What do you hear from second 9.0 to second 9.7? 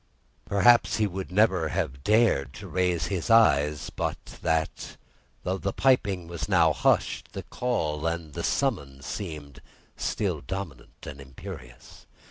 seemed